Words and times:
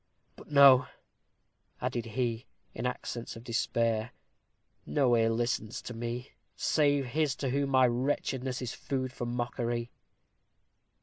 But 0.35 0.49
no," 0.49 0.87
added 1.79 2.05
he, 2.05 2.47
in 2.73 2.87
accents 2.87 3.35
of 3.35 3.43
despair, 3.43 4.13
"no 4.83 5.15
ear 5.15 5.29
listens 5.29 5.79
to 5.83 5.93
me, 5.93 6.31
save 6.55 7.05
his 7.05 7.35
to 7.35 7.51
whom 7.51 7.69
my 7.69 7.85
wretchedness 7.85 8.63
is 8.63 8.73
food 8.73 9.13
for 9.13 9.27
mockery." 9.27 9.91